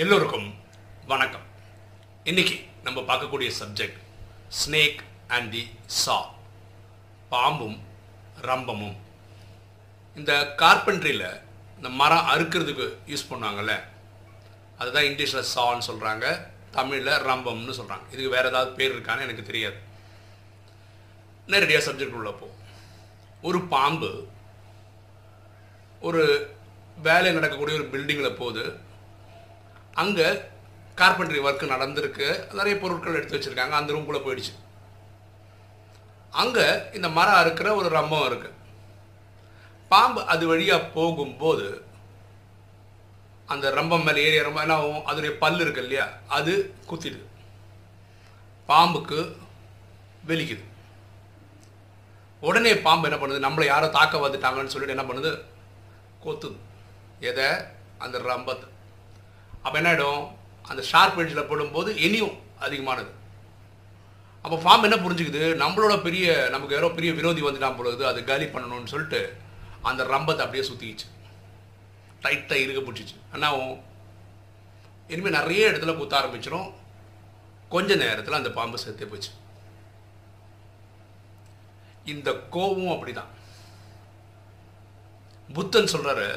[0.00, 0.48] எல்லோருக்கும்
[1.06, 1.44] வணக்கம்.
[2.24, 4.00] இன்னைக்கு நம்ம பார்க்கக்கூடிய சப்ஜெக்ட்
[4.58, 4.98] ஸ்னேக்
[5.28, 6.16] அண்ட் தி சா
[7.30, 7.78] பாம்பும்
[8.42, 8.96] ரம்பமும்.
[10.16, 11.40] இந்த கார்பென்ட்ரியில்
[11.76, 13.74] இந்த மரம் அறுக்கிறதுக்கு யூஸ் பண்ணுவாங்கள்ல
[14.78, 19.78] அதுதான் இங்கிலீஷில் சான்னு சொல்கிறாங்க தமிழில் ரம்பம்னு சொல்கிறாங்க இதுக்கு வேறு ஏதாவது பேர் இருக்கான்னு எனக்கு தெரியாது.
[21.46, 22.48] நேரடியாக சப்ஜெக்ட் உள்ளப்போ
[23.42, 24.10] ஒரு பாம்பு
[26.00, 26.24] ஒரு
[27.08, 28.84] வேலை நடக்கக்கூடிய ஒரு பில்டிங்கில் போகுது
[30.02, 30.28] அங்கே
[31.00, 32.28] கார்பென்ட்ரி ஒர்க் நடந்திருக்கு.
[32.58, 33.74] நிறைய பொருட்கள் எடுத்து வச்சுருக்காங்க.
[33.80, 34.54] அந்த ரூம்குள்ளே போயிடுச்சு.
[36.42, 38.50] அங்கே இந்த மரம் அறுக்கிற ஒரு ரம்பம் இருக்கு.
[39.92, 41.66] பாம்பு அது வழியாக போகும்போது
[43.52, 46.06] அந்த ரம்பம் மேலே ஏறி ரொம்ப என்ன ஆகும் அதனுடைய பல் இருக்கு இல்லையா?
[46.36, 46.52] அது
[46.90, 47.24] குத்திடுது.
[48.68, 49.18] பாம்புக்கு
[50.30, 50.64] வெளிக்குது
[52.40, 53.44] உடனே பாம்பு என்ன பண்ணுது?
[53.46, 55.30] நம்மளை யாரோ தாக்க வந்துட்டாங்கன்னு சொல்லிட்டு என்ன பண்ணுது?
[56.24, 56.56] கொத்துது.
[57.30, 57.48] எதை?
[57.98, 58.68] அந்த ரம்பத்தை.
[59.66, 60.20] அப்போ என்ன ஆகிடும்
[60.62, 63.10] அந்த ஷார்ப் எட்ஜில் போடும்போது இனியும் அதிகமானது.
[64.42, 65.42] அப்போ ஃபார்ம் என்ன புரிஞ்சுக்குது?
[65.62, 69.20] நம்மளோட பெரிய நமக்கு யாரோ பெரிய விரோதி வந்துட்டான் பொழுது அது காலி பண்ணணும்னு சொல்லிட்டு
[69.82, 71.06] அந்த ரம்பத்தை அப்படியே சுற்றிக்கிச்சு
[72.22, 73.16] டைட்டாக இருக்க பிடிச்சிச்சு.
[73.32, 73.76] என்ன
[75.08, 76.72] இனிமேல் நிறைய இடத்துல குத்த ஆரம்பிச்சிடும்
[77.68, 79.30] கொஞ்ச நேரத்தில் அந்த பாம்பு செத்தே போச்சு.
[82.12, 83.32] இந்த கோபம் அப்படிதான்.
[85.54, 86.28] புத்தன் சொல்கிறாரு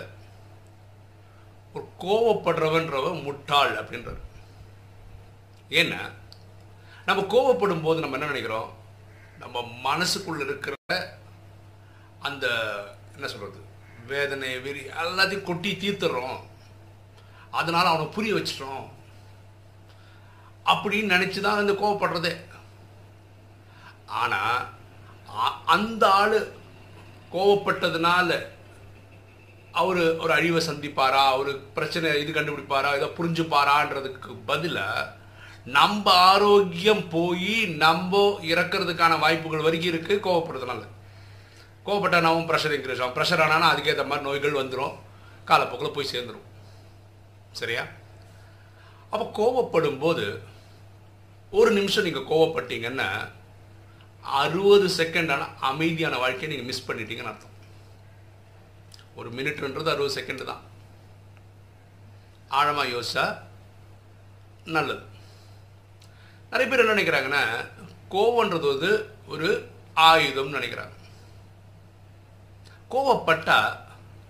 [1.73, 4.19] ஒரு கோவப்படுறவன்றவன் முட்டாள் அப்படின்றார்
[5.69, 6.11] ஏன்னா
[7.05, 8.73] நம்ம கோவப்படும் போது நம்ம என்ன நினைக்கிறோம்?
[9.39, 10.75] நம்ம மனசுக்குள்ள இருக்கிற
[12.19, 12.47] அந்த
[13.13, 13.61] என்ன சொல்றது
[14.07, 16.39] வேதனை வெறி எல்லாத்தையும் கொட்டி தீர்த்துறோம்.
[17.51, 18.89] அதனால அவனை புரிய வச்சிட்டோம்.
[20.65, 22.45] அப்படின்னு நினைச்சு தான் இந்த கோவப்படுறதே.
[24.05, 24.67] ஆனா
[25.29, 26.51] அ- அந்த ஆள்
[27.33, 28.47] கோவப்பட்டதுனால
[29.79, 31.23] அவர் ஒரு அழிவை சந்திப்பாரா?
[31.41, 32.91] ஒரு பிரச்சனை இது கண்டுபிடிப்பாரா?
[32.99, 35.07] இதை புரிஞ்சுப்பாரான்றதுக்கு பதிலாக
[35.77, 38.21] நம்ம ஆரோக்கியம் போய் நம்ம
[38.51, 40.81] இறக்கிறதுக்கான வாய்ப்புகள் வரைக்கும் இருக்குது கோவப்படுறதுனால.
[41.85, 44.95] கோவப்பட்டா நாமும் ப்ரெஷர் இன்க்ரீஸ் ஆகும் ப்ரெஷர் ஆனால் அதுக்கேற்ற மாதிரி நோய்கள் வந்துடும்
[45.49, 46.47] காலப்போக்கில் போய் சேர்ந்துடும்
[47.59, 47.83] சரியா?
[49.13, 50.25] அப்போ கோவப்படும் போது
[51.59, 53.09] ஒரு நிமிஷம் நீங்கள் கோவப்பட்டீங்கன்னா
[54.23, 57.55] அறுபது செகண்டான அமைதியான வாழ்க்கையை நீங்கள் மிஸ் பண்ணிட்டீங்கன்னு அர்த்தம்.
[59.19, 60.63] ஒரு மினிட்ன்றது அறுபது செகண்ட் தான்.
[62.59, 63.25] ஆழமாக யோசிச்சா
[64.75, 65.03] நல்லது.
[66.51, 67.43] நிறைய பேர் என்ன நினைக்கிறாங்கன்னா
[68.15, 68.91] கோவன்றது வந்து
[69.33, 69.49] ஒரு
[70.07, 70.95] ஆயுதம்னு நினைக்கிறாங்க.
[72.93, 73.57] கோவப்பட்டா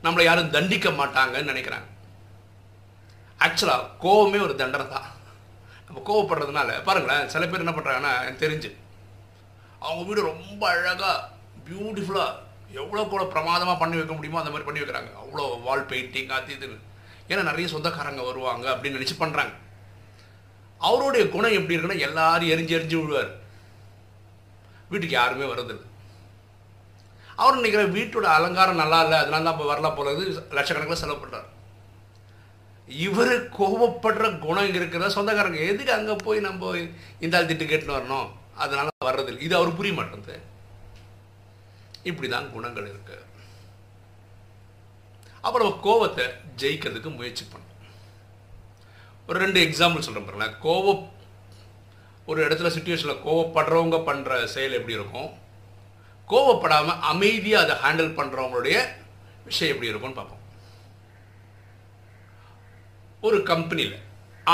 [0.03, 1.87] நம்மளை யாரும் தண்டிக்க மாட்டாங்கன்னு நினைக்கிறாங்க.
[3.45, 5.07] ஆக்சுவலாக கோவமே ஒரு தண்டனை தான்.
[5.87, 8.69] நம்ம கோவப்படுறதுனால பாருங்களேன் சில பேர் என்ன பண்ணுறாங்கன்னா எனக்கு தெரிஞ்சு
[9.85, 11.15] அவங்க வீடு ரொம்ப அழகாக
[11.67, 12.47] பியூட்டிஃபுல்லாக
[12.81, 15.11] எவ்வளோ கூட பிரமாதமாக பண்ணி வைக்க முடியுமோ அந்த மாதிரி பண்ணி வைக்கிறாங்க.
[15.23, 16.79] அவ்வளோ வால் பெயிண்டிங் அது இதுன்னு.
[17.31, 19.53] ஏன்னா நிறைய சொந்தக்காரங்க வருவாங்க அப்படின்னு நினச்சி பண்ணுறாங்க
[20.87, 23.31] அவருடைய குணம் எப்படி இருக்குன்னா எல்லாரும் எரிஞ்சு எரிஞ்சு விழுவார்.
[24.91, 25.85] வீட்டுக்கு யாருமே வரதில்லை
[27.41, 30.23] அவர் நினைக்கிற வீட்டோட அலங்காரம் நல்லா இல்லை அதனால தான் இப்போ வரலாம் போலது
[30.57, 31.47] லட்சக்கணக்கில் செலவு பண்ணுறாரு
[33.05, 35.59] இவர் கோபப்படுற குணம் இருக்கிற சொந்தக்காரங்க.
[35.71, 36.71] எதுக்கு அங்கே போய் நம்ம
[37.25, 38.29] இந்த ஆள் திட்டு கேட்டுன்னு வரணும்?
[38.63, 39.43] அதனால வர்றதில்லை.
[39.47, 40.37] இது அவர் புரிய மாட்டேங்குது.
[42.03, 43.17] இப்படி தான் குணங்கள் இருக்கு.
[45.47, 46.25] அப்புறம் கோவத்தை
[46.61, 47.75] ஜெயிக்கிறதுக்கு முயற்சி பண்ணும்
[49.27, 50.57] ஒரு ரெண்டு எக்ஸாம்பிள் சொல்கிறேன் பாருங்களேன்.
[50.65, 51.03] கோவம்
[52.29, 55.29] ஒரு இடத்துல சுச்சுவேஷனில் கோவப்படுறவங்க பண்ணுற செயல் எப்படி இருக்கும்?
[56.31, 58.77] கோவப்படாமல் அமைதியாக அதை ஹேண்டில் பண்ணுறவங்களுடைய
[59.47, 60.43] விஷயம் எப்படி இருக்கும்னு பார்ப்போம்.
[63.27, 63.97] ஒரு கம்பெனியில்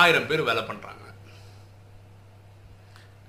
[0.01, 1.03] ஆயிரம் பேர் வேலை பண்ணுறாங்க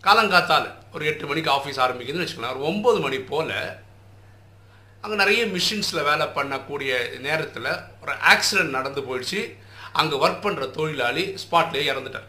[0.05, 3.53] காலங்காத்தால் ஒரு எட்டு மணிக்கு ஆஃபீஸ் ஆரம்பிக்குதுன்னு வச்சுக்கலாம் ஒரு ஒம்பது மணி போல்
[5.07, 6.93] அங்கே நிறைய மிஷின்ஸில் வேலை பண்ணக்கூடிய
[7.27, 7.67] நேரத்தில்
[8.03, 9.41] ஒரு ஆக்சிடென்ட் நடந்து போயிடுச்சு.
[10.01, 12.27] அங்கே ஒர்க் பண்ணுற தொழிலாளி ஸ்பாட்லேயே இறந்துட்டார்.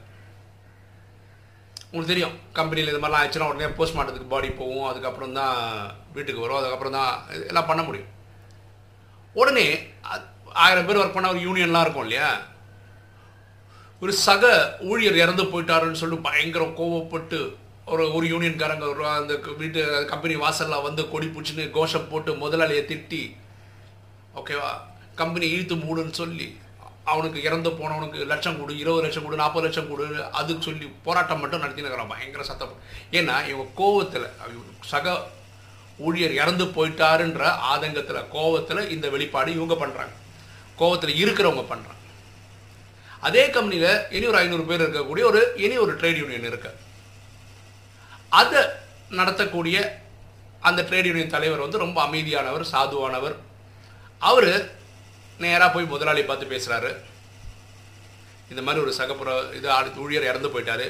[1.87, 5.57] உங்களுக்கு தெரியும் கம்பெனியில் இது மாதிரிலாம் ஆச்சுன்னா உடனே போஸ்ட்மார்ட்டத்துக்கு பாடி போகும் அதுக்கப்புறம் தான்
[6.15, 7.13] வீட்டுக்கு வரும் அதுக்கப்புறம் தான்
[7.51, 8.11] எல்லாம் பண்ண முடியும்.
[9.41, 9.67] உடனே
[10.65, 12.29] ஆயிரம் பேர் ஒர்க் பண்ண ஒரு யூனியன்லாம் இருக்கும் இல்லையா?
[14.01, 14.45] ஒரு சக
[14.91, 17.39] ஊழியர் இறந்து போயிட்டாருன்னு சொல்லிட்டு பயங்கர கோவப்பட்டு
[17.87, 23.21] ஒரு ஒரு யூனியன்காரங்க ஒரு அந்த வீட்டு கம்பெனி வாசலில் வந்து கொடி பிடிச்சின்னு கோஷம் போட்டு முதலாளியை திட்டி
[24.35, 24.71] ஓகேவா?
[25.15, 26.47] கம்பெனி இழுத்து மூடுன்னு சொல்லி
[27.05, 31.63] அவனுக்கு இறந்து போனவனுக்கு லட்சம் கொடு இருபது லட்சம் கொடு நாற்பது லட்சம் கொடு அதுக்கு சொல்லி போராட்டம் மட்டும்
[31.63, 32.07] நடத்தினுக்கிறான்.
[32.07, 32.73] பயங்கர சத்தம்.
[33.11, 34.27] ஏன்னா இவங்க கோவத்தில்
[34.85, 35.13] சக
[35.99, 40.13] ஊழியர் இறந்து போயிட்டாருன்ற ஆதங்கத்தில் கோவத்தில் இந்த வெளிப்பாடு இவங்க பண்ணுறாங்க
[40.77, 41.95] கோவத்தில் இருக்கிறவங்க பண்ணுறாங்க
[43.19, 46.75] அதே கம்பெனியில் இனி ஒரு ஐநூறு பேர் இருக்கக்கூடிய ஒரு இனி ஒரு ட்ரேட் யூனியன் இருக்குது
[48.29, 48.61] அதை
[49.19, 49.77] நடத்தக்கூடிய
[50.67, 53.35] அந்த ட்ரேட் யூனியன் தலைவர் வந்து ரொம்ப அமைதியானவர் சாதுவானவர்.
[54.29, 54.51] அவர்
[55.43, 56.91] நேராக போய் முதலாளி பார்த்து பேசுகிறாரு
[58.51, 60.87] இந்த மாதிரி ஒரு சகப்புற இது அடுத்த ஊழியர் இறந்து போயிட்டாரு.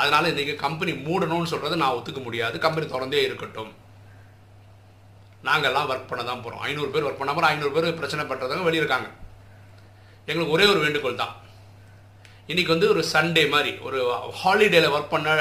[0.00, 2.56] அதனால் இன்றைக்கி கம்பெனி மூடணும்னு சொல்கிறது நான் ஒத்துக்க முடியாது.
[2.64, 3.72] கம்பெனி திறந்தே இருக்கட்டும்.
[5.48, 9.08] நாங்கள்லாம் ஒர்க் பண்ண தான் போகிறோம் ஐநூறு பேர் ஒர்க் பண்ணாமல் ஐநூறு பேர் பிரச்சனை பண்ணுறதவங்க வெளியிருக்காங்க
[10.28, 11.34] எங்களுக்கு ஒரே ஒரு வேண்டுகோள் தான்.
[12.50, 13.98] இன்னைக்கு வந்து ஒரு சண்டே மாதிரி ஒரு
[14.40, 15.36] ஹாலிடேயில் ஒர்க் பண்ண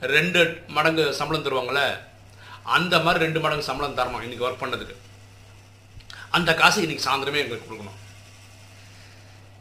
[0.00, 1.80] ரெண்டு மடங்கு சம்பளம் தருவாங்கள
[2.64, 4.96] அந்த மாதிரி ரெண்டு மடங்கு சம்பளம் தரணும் இன்னைக்கு ஒர்க் பண்ணதுக்கு.
[6.30, 7.98] அந்த காசு இன்னைக்கு சாயந்தரமே எங்களுக்கு கொடுக்கணும்.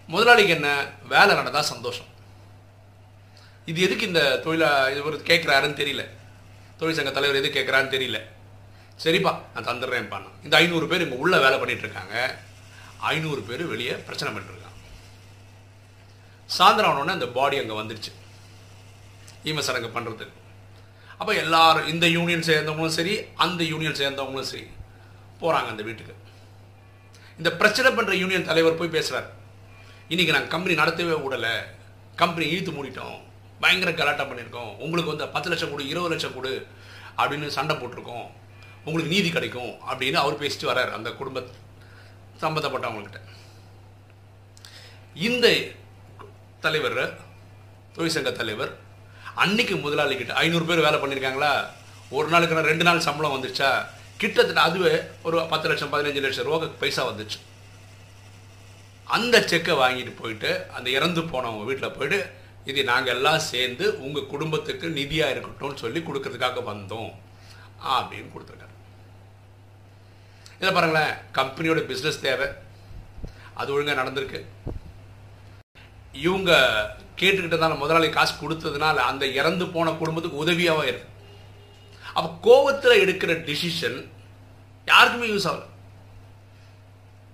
[0.07, 0.69] முதலாளிக்கு என்ன?
[1.13, 2.09] வேலை நடந்தா சந்தோஷம்.
[3.65, 6.03] இது எதுக்கு இந்த தொழிலா இது ஒரு கேட்குறாருன்னு தெரியல.
[6.77, 8.19] தொழில் சங்க தலைவர் எது கேட்குறான்னு தெரியல.
[9.03, 10.37] சரிப்பா நான் தந்துடுறேன்ப்பா நான்.
[10.43, 12.39] இந்த ஐநூறு பேர் இங்கே உள்ள வேலை பண்ணிட்டு இருக்காங்க.
[12.97, 14.79] ஐநூறு பேர் வெளியே பிரச்சனை பண்ணிட்டு இருக்காங்க.
[16.57, 18.13] சாயந்தரம் ஆனோடனே அந்த பாடி அங்கே வந்துடுச்சு
[19.49, 20.25] ஈமசடங்கு பண்ணுறது
[21.19, 23.13] அப்போ எல்லாரும் இந்த யூனியன் சேர்ந்தவங்களும் சரி
[23.45, 24.65] அந்த யூனியன் சேர்ந்தவங்களும் சரி
[25.41, 26.13] போகிறாங்க அந்த வீட்டுக்கு.
[27.39, 29.29] இந்த பிரச்சனை பண்ணுற யூனியன் தலைவர் போய் பேசுகிறார்
[30.11, 31.53] இன்னைக்கு நாங்கள் கம்பெனி நடத்தவே விடலை.
[32.21, 33.17] கம்பெனி இழுத்து மூடிட்டோம்.
[33.63, 34.71] பயங்கர கலாட்டம் பண்ணியிருக்கோம்.
[34.83, 36.53] உங்களுக்கு வந்து பத்து லட்சம் கொடு இருபது லட்சம் கொடு
[37.19, 38.27] அப்படின்னு சண்டை போட்டிருக்கோம்.
[38.87, 41.43] உங்களுக்கு நீதி கிடைக்கும் அப்படின்னு அவர் பேசிட்டு வர்றார் அந்த குடும்ப
[42.41, 43.21] சம்மந்தப்பட்டவங்கக்கிட்ட
[45.27, 45.47] இந்த
[46.65, 46.99] தலைவர்
[47.95, 48.73] தொழிற்சங்க தலைவர்
[49.35, 51.51] அன்னைக்கு முதலாளி கிட்ட ஐநூறு பேர் வேலை பண்ணியிருக்காங்களா?
[52.09, 53.69] ஒரு நாளுக்கு நான் ரெண்டு நாள் சம்பளம் வந்துச்சா
[54.17, 54.93] கிட்டத்தட்ட அதுவே
[55.23, 57.39] ஒரு பத்து லட்சம் பதினஞ்சு லட்சம் ரூபா பைசா வந்துச்சு
[59.05, 62.19] அந்த செக்கை வாங்கிட்டு போயிட்டு அந்த இறந்து போனவங்க வீட்டில் போயிட்டு
[62.65, 67.11] இது நாங்கள் எல்லாம் சேர்ந்து உங்கள் குடும்பத்துக்கு நிதியாக இருக்கட்டும்னு சொல்லி கொடுக்கறதுக்காக வந்தோம்.
[67.85, 68.73] அப்படின்னு கொடுத்துருக்காரு.
[70.59, 72.47] இதை பாருங்களேன் கம்பெனியோட பிஸ்னஸ் தேவை.
[73.53, 74.39] அது ஒழுங்காக நடந்திருக்கு.
[76.23, 76.51] இவங்க
[77.19, 81.09] கேட்டுக்கிட்டதால முதலாளி காசு கொடுத்ததுனால அந்த இறந்து போன குடும்பத்துக்கு உதவியாகவும் இருக்கு.
[82.17, 83.97] அப்போ கோவத்தில் எடுக்கிற டிசிஷன்
[84.91, 85.63] யாருக்குமே யூஸ் ஆகல.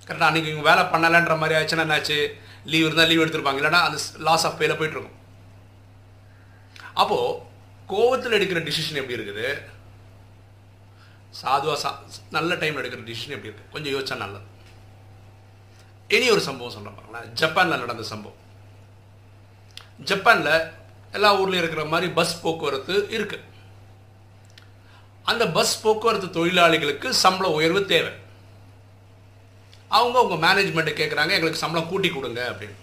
[0.07, 2.17] கரெக்டாக அன்றைக்கி இவங்க வேலை பண்ணலைன்ற மாதிரி ஆச்சுன்னா என்னாச்சு?
[2.71, 3.61] லீவ் இருந்தால் லீவ் எடுத்திருப்பாங்க.
[3.61, 5.19] இல்லைன்னா அந்த லாஸ் ஆஃப் பேயில் போயிட்டுருக்கும்
[7.01, 7.37] அப்போது
[7.91, 9.47] கோவத்தில் எடுக்கிற டிசிஷன் எப்படி இருக்குது?
[11.41, 11.89] சாதுவா சா
[12.37, 14.47] நல்ல டைம் எடுக்கிற டிசிஷன் எப்படி இருக்குது கொஞ்சம் யோசிச்சா நல்லது.
[16.15, 17.33] இனி ஒரு சம்பவம் சொல்கிறேன் பாருங்களேன்.
[17.41, 18.39] ஜப்பானில் நடந்த சம்பவம்.
[20.09, 20.53] ஜப்பானில்
[21.15, 23.47] எல்லா ஊர்லேயும் இருக்கிற மாதிரி பஸ் போக்குவரத்து இருக்குது
[25.31, 28.11] அந்த பஸ் போக்குவரத்து தொழிலாளிகளுக்கு சம்பள உயர்வு தேவை.
[29.97, 32.77] அவங்க அவங்க மேனேஜ்மெண்ட்டை கேட்குறாங்க எங்களுக்கு சம்பளம் கூட்டி கொடுங்க அப்படின்னு.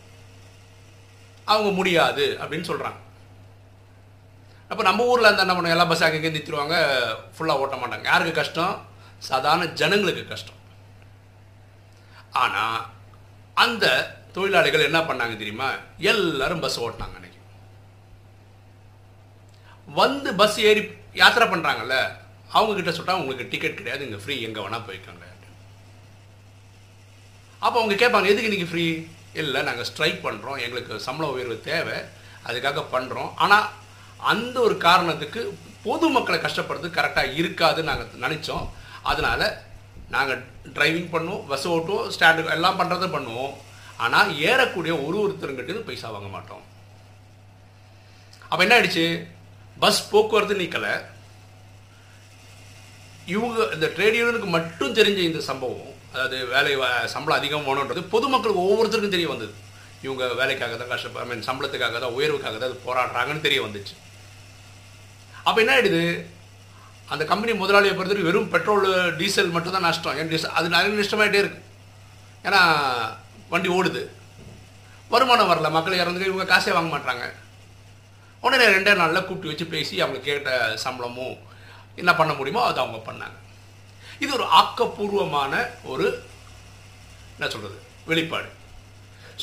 [1.52, 3.00] அவங்க முடியாது அப்படின்னு சொல்கிறாங்க
[4.70, 6.76] அப்போ நம்ம ஊரில் இருந்தால் என்ன பண்ணுவோம் எல்லா பஸ் அங்கே நிறுத்திடுவாங்க
[7.34, 8.06] ஃபுல்லாக ஓட்ட மாட்டாங்க.
[8.12, 8.74] யாருக்கு கஷ்டம்?
[9.28, 10.58] சாதாரண ஜனங்களுக்கு கஷ்டம்.
[12.42, 12.80] ஆனால்
[13.64, 13.86] அந்த
[14.38, 15.70] தொழிலாளிகள் என்ன பண்ணாங்க தெரியுமா?
[16.12, 17.40] எல்லாரும் பஸ் ஓட்டினாங்க அன்னைக்கு.
[20.00, 20.82] வந்து பஸ் ஏறி
[21.20, 21.96] யாத்திரை பண்ணுறாங்கல்ல
[22.56, 25.24] அவங்க கிட்ட சொல்லிட்டா உங்களுக்கு டிக்கெட் கிடையாது இங்கே ஃப்ரீ எங்கே வேணால் போய்க்கோங்க.
[27.64, 28.84] அப்போ அவங்க கேட்பாங்க எதுக்கு நீங்கள் ஃப்ரீ
[29.40, 31.96] இல்லை நாங்கள் ஸ்ட்ரைக் பண்ணுறோம் எங்களுக்கு சம்பள உயர்வு தேவை.
[32.48, 33.66] அதுக்காக பண்ணுறோம் ஆனால்
[34.32, 35.40] அந்த ஒரு காரணத்துக்கு
[35.86, 38.66] பொதுமக்களை கஷ்டப்படுறது கரெக்டாக இருக்காதுன்னு நாங்கள் நினச்சோம்.
[39.10, 39.44] அதனால்
[40.14, 40.44] நாங்கள்
[40.76, 43.52] டிரைவிங் பண்ணுவோம் பஸ் ஓட்டுவோம் ஸ்டாண்டு எல்லாம் பண்ணுறதும் பண்ணுவோம்.
[44.04, 46.64] ஆனால் ஏறக்கூடிய ஒரு ஒருத்தருங்கிட்டேருந்து பைசா வாங்க மாட்டோம்.
[48.50, 49.06] அப்போ என்ன ஆயிடுச்சு?
[49.82, 50.92] பஸ் போக்குவரத்து நீக்கலை.
[53.34, 56.70] இவங்க இந்த ட்ரேட் யூனியனுக்கு மட்டும் தெரிஞ்ச இந்த சம்பவம் அதாவது வேலை
[57.14, 59.52] சம்பளம் அதிகம் போகணுன்றது பொதுமக்களுக்கு ஒவ்வொருத்தருக்கும் தெரிய வந்தது.
[60.06, 63.94] இவங்க வேலைக்காக தான் கஷ்டப்ப ஐ மீன் சம்பளத்துக்காக தான் உயர்வுக்காக தான் இது போராடுறாங்கன்னு தெரிய வந்துச்சு.
[65.46, 66.02] அப்போ என்ன ஆகிடுது
[67.12, 68.86] அந்த கம்பெனி முதலாளியை பொறுத்தவரைக்கும் வெறும் பெட்ரோல்
[69.20, 70.16] டீசல் மட்டும் தான் நஷ்டம்.
[70.20, 71.64] ஏன் டீசல் அது நிறைய நஷ்டமாயிட்டே இருக்குது
[72.46, 72.60] ஏன்னா
[73.52, 74.02] வண்டி ஓடுது.
[75.12, 75.68] வருமானம் வரல.
[75.76, 77.26] மக்கள் இறந்து இவங்க காசே வாங்க மாட்டாங்க
[78.42, 80.50] உடனே ரெண்டே நாளில் கூப்பிட்டு வச்சு பேசி அவங்க கேட்ட
[80.84, 81.36] சம்பளமும்
[82.00, 83.36] என்ன பண்ண முடியுமோ அதை அவங்க பண்ணாங்க.
[84.24, 85.54] இது ஒரு ஆக்கப்பூர்வமான
[85.92, 86.06] ஒரு
[87.34, 87.76] என்ன சொல்கிறது
[88.10, 88.48] வெளிப்பாடு.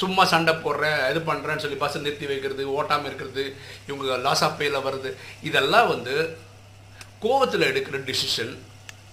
[0.02, 3.44] சும்மா சண்டை போடுறேன் இது பண்ணுறேன்னு சொல்லி பஸ்ஸை நிறுத்தி வைக்கிறது ஓட்டாமல் இருக்கிறது
[3.88, 5.12] இவங்க லாஸ் ஆஃப் பேயில் வருது.
[5.50, 6.16] இதெல்லாம் வந்து
[7.26, 8.54] கோவத்தில் எடுக்கிற டிசிஷன்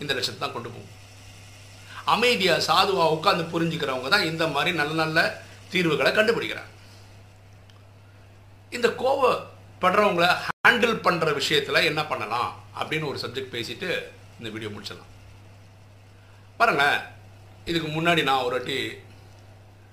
[0.02, 0.90] இந்த லட்சத்தை தான் கொண்டு போகும்.
[2.04, 5.20] அமைதியாக சாதுவாக உட்காந்து புரிஞ்சுக்கிறவங்க தான் இந்த மாதிரி நல்ல நல்ல
[5.72, 6.70] தீர்வுகளை கண்டுபிடிக்கிறாங்க.
[8.76, 13.88] இந்த கோவப்படுறவங்கள ஹேண்டில் பண்ணுற விஷயத்தில் என்ன பண்ணலாம் அப்படின்னு ஒரு சப்ஜெக்ட் பேசிட்டு
[14.38, 15.12] இந்த வீடியோ முடிச்சிடலாம்.
[16.56, 17.02] பாருங்கள்
[17.70, 18.78] இதுக்கு முன்னாடி நான் ஒரு வாட்டி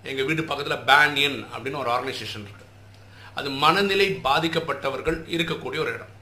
[0.09, 2.65] எங்கள் வீட்டு பக்கத்தில் பேனியன் அப்படின்னு ஒரு ஆர்கனைசேஷன் இருக்கு.
[3.39, 6.13] அது மனநிலை பாதிக்கப்பட்டவர்கள் இருக்கக்கூடிய ஒரு இடம்.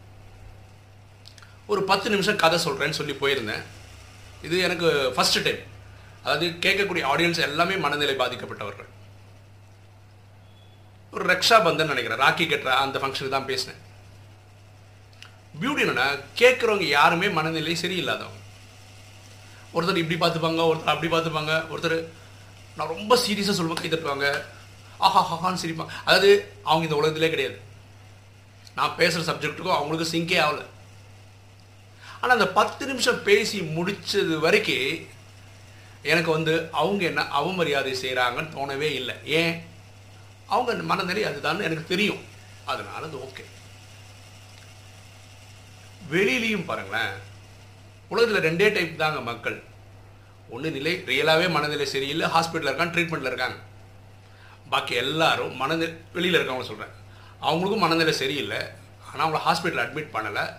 [1.71, 3.63] ஒரு பத்து நிமிஷம் கதை சொல்கிறேன்னு சொல்லி போயிருந்தேன்.
[4.45, 5.61] இது எனக்கு ஃபர்ஸ்ட் டைம்
[6.27, 8.89] அதாவது கேட்கக்கூடிய ஆடியன்ஸ் எல்லாமே மனநிலை பாதிக்கப்பட்டவர்கள்.
[11.13, 12.21] ஒரு ரக்ஷா பந்தன் நினைக்கிறேன்.
[12.23, 13.79] ராக்கி கட்டுற அந்த ஃபங்க்ஷனுக்கு தான் பேசினேன்.
[15.59, 16.07] பியூட்டி என்னன்னா
[16.41, 18.41] கேட்குறவங்க யாருமே மனநிலை சரியில்லாதவங்க.
[19.75, 21.97] ஒருத்தர் இப்படி பார்த்துப்பாங்க ஒருத்தர் அப்படி பார்த்துப்பாங்க ஒருத்தர்
[22.77, 24.27] நான் ரொம்ப சீரியஸாக சொல்லுவேன் கை தட்டுவாங்க.
[25.07, 25.93] ஆஹா ஹாஹான்னு சிரிப்பாங்க.
[26.07, 26.29] அதாவது
[26.69, 27.57] அவங்க இந்த உலகத்திலே கிடையாது.
[28.77, 30.65] நான் பேசுகிற சப்ஜெக்ட்டுக்கும் அவங்களுக்கு சிங்கே ஆகலை.
[32.19, 35.15] ஆனால் அந்த பத்து நிமிஷம் பேசி முடிச்சது வரைக்கும்
[36.07, 39.15] எனக்கு வந்து அவங்க என்ன அவமரியாதை செய்கிறாங்கன்னு தோணவே இல்லை.
[39.23, 39.65] ஏன்?
[40.47, 42.23] அவங்க மனநிலை அதுதான் எனக்கு தெரியும்.
[42.65, 43.43] அதனால அது ஓகே.
[46.11, 47.13] வெளியிலையும் பாருங்களேன்.
[48.09, 49.63] உலகத்தில் ரெண்டே டைப் தாங்க மக்கள்.
[50.49, 53.55] ஒன்று நிலை ரியலாகவே மனநிலை சரியில்லை ஹாஸ்பிட்டலில் இருக்காங்க ட்ரீட்மெண்ட்டில் இருக்காங்க.
[54.69, 56.93] பாக்கி எல்லாரும் மனநிலை வெளியில் இருக்கவங்க சொல்கிறேன்
[57.41, 58.57] அவங்களுக்கும் மனநிலை சரியில்லை.
[59.13, 60.53] ஆனால் அவங்கள ஹாஸ்பிட்டல் அட்மிட் பண்ணலை.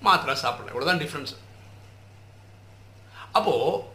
[0.00, 0.72] மாத்திரை சாப்பிடல.
[0.74, 1.36] இவ்வளோதான் டிஃப்ரென்ஸ்
[3.32, 3.92] அப்போது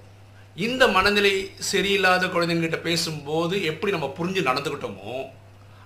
[0.59, 1.33] இந்த மனநிலை
[1.71, 5.13] சரியில்லாத குழந்தைங்கிட்ட பேசும்போது எப்படி நம்ம புரிஞ்சு நடந்துக்கிட்டோமோ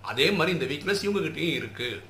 [0.01, 2.01] அதே மாதிரி இந்த வீக்னஸ் இவங்ககிட்டையும் இருக்குது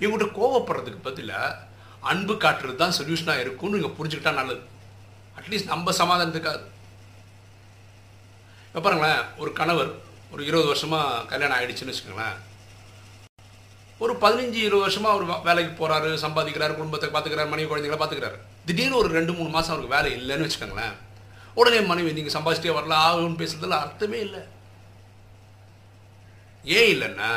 [0.00, 1.66] இவங்ககிட்ட கோவப்படுறதுக்கு பதிலாக
[2.00, 4.62] அன்பு காட்டுறது தான் சொல்யூஷனாக இருக்கும்னு நீங்கள் புரிஞ்சுக்கிட்டா நல்லது.
[5.38, 6.64] அட்லீஸ்ட் நம்ம சமாதானத்துக்காது
[8.66, 9.90] இப்போ பாருங்களேன் ஒரு கணவர்
[10.30, 12.36] ஒரு இருபது வருஷமாக கல்யாணம் ஆகிடுச்சுன்னு வச்சுக்கோங்களேன்.
[13.98, 18.96] ஒரு பதினஞ்சு இருபது வருஷமாக அவர் வே- வேலைக்கு போகிறாரு சம்பாதிக்கிறாரு குடும்பத்தை பார்த்துக்கிறாரு மனைவி குழந்தைங்களை பார்த்துக்கிறாரு திடீர்னு
[18.96, 20.96] ஒரு ரெண்டு மூணு மாதம் அவருக்கு வேலை இல்லைன்னு வச்சுக்கோங்களேன்.
[21.60, 24.42] உடனே மனைவி நீங்கள் சம்பாதிச்சிட்டே வரல ஆகும்னு பேசுறதுல அர்த்தமே இல்லை.
[26.78, 27.30] ஏன் இல்லைன்னா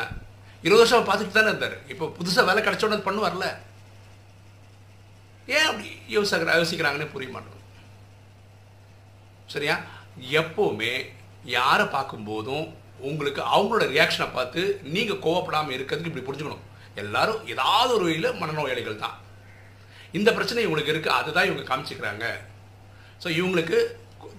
[0.64, 1.78] இருபது வருஷம் பார்த்துட்டு தானே இருந்தார்.
[1.94, 3.46] இப்போ புதுசாக வேலை கிடச்ச உடனே பண்ணு வரல
[5.56, 7.64] ஏன் அப்படி யோசிக்கிற யோசிக்கிறாங்கன்னே புரிய மாட்டோம்
[9.54, 9.76] சரியா?
[10.40, 10.92] எப்போவுமே
[11.58, 12.66] யாரை பார்க்கும்போதும்
[13.10, 14.62] உங்களுக்கு அவங்களோட ரியாக்ஷனை பார்த்து
[14.96, 16.66] நீங்கள் கோவப்படாமல் இருக்கிறதுக்கு இப்படி புரிஞ்சுக்கணும்.
[17.02, 19.18] எல்லாரும் ஏதாவது ஒரு வழியில் மனநோயாளிகள் தான்.
[20.18, 22.26] இந்த பிரச்சனை இவங்களுக்கு இருக்குது அதுதான் இவங்க காமிச்சிக்கிறாங்க.
[23.24, 23.80] ஸோ இவங்களுக்கு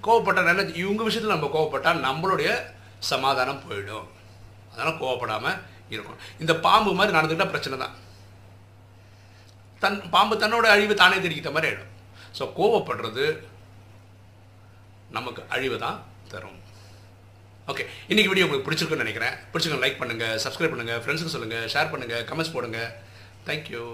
[0.07, 2.51] கோவப்பட்ட நல்ல இவங்க விஷயத்தில் நம்ம கோவப்பட்டால் நம்மளுடைய
[3.11, 4.07] சமாதானம் போயிடும்.
[4.73, 5.59] அதனால் கோவப்படாமல்
[5.95, 6.23] இருக்கணும்.
[6.43, 7.95] இந்த பாம்பு மாதிரி நடந்துக்கிட்டால் பிரச்சனை தான்.
[9.83, 11.93] தன் பாம்பு தன்னோட அழிவு தானே தெரிவித்த மாதிரி ஆகிடும்
[12.39, 13.25] ஸோ கோவப்படுறது
[15.17, 15.99] நமக்கு அழிவு தான்
[16.33, 16.59] தரும்.
[17.71, 19.35] ஓகே இன்றைக்கி வீடியோ உங்களுக்கு பிடிச்சிருக்குன்னு நினைக்கிறேன்.
[19.53, 22.81] பிடிச்சிருக்கோம் லைக் பண்ணுங்கள் சப்ஸ்கிரைப் பண்ணுங்கள் ஃப்ரெண்ட்ஸுக்கு சொல்லுங்கள் ஷேர் பண்ணுங்கள் கமெண்ட்ஸ் போடுங்க.
[23.49, 23.85] தேங்க்யூ